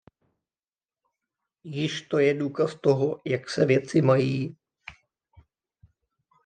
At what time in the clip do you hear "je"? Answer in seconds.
2.19-2.33